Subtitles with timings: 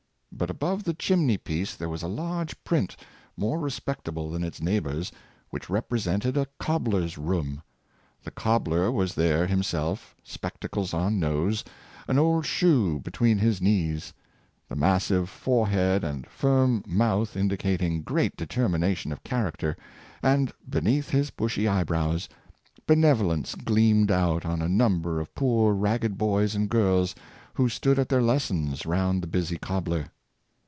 [0.33, 0.97] But above 592 John Pounds.
[0.97, 2.95] the chimney piece there was a large print,
[3.37, 5.11] more respect able than its neighbors,
[5.51, 7.61] which represented a cobbler's room.
[8.23, 11.63] The cobbler was there himself, spectacles on nose,
[12.07, 14.13] an old shoe between his knees—
[14.69, 19.77] the massive fore head and firm mouth indicating great determination of character,
[20.23, 22.27] and beneath his bushy eyebrows,
[22.87, 27.13] benevo lence gleamed out on a number of poor rligged boys and girls
[27.53, 30.07] who stood at their lessons round the bus}^ cobbler.